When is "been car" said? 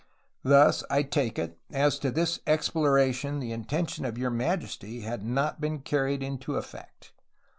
5.61-6.05